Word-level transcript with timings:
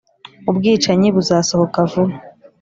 ubwicanyi 0.49 1.07
buzasohoka 1.15 1.79
vuba 1.91 2.13